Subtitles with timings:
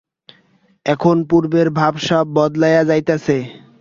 [0.85, 3.37] এখন পূর্বের ভাব সব বদলাইয়া যাইতেছে।